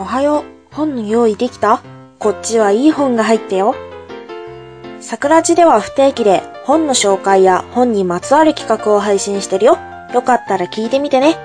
[0.00, 0.44] おはよう。
[0.72, 1.82] 本の用意できた？
[2.20, 3.74] こっちはいい本が入ったよ。
[5.00, 9.76] 桜地では不定期で本の紹介や本にまつわる企画を配信してるよ。
[10.14, 11.36] よかったら聞いてみてね。